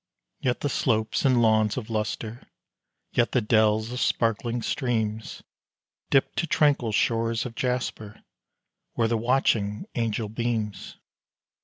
Yet 0.39 0.61
the 0.61 0.67
slopes 0.69 1.25
and 1.25 1.43
lawns 1.43 1.77
of 1.77 1.91
lustre, 1.91 2.47
yet 3.11 3.33
the 3.33 3.39
dells 3.39 3.91
of 3.91 3.99
sparkling 3.99 4.63
streams, 4.63 5.43
Dip 6.09 6.33
to 6.37 6.47
tranquil 6.47 6.91
shores 6.91 7.45
of 7.45 7.53
jasper, 7.53 8.23
where 8.93 9.07
the 9.07 9.15
watching 9.15 9.85
angel 9.93 10.27
beams. 10.27 10.97